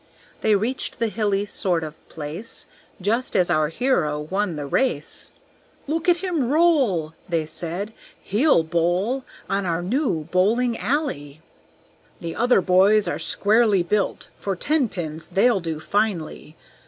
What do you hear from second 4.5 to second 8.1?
the race; "Look at him roll!" They said.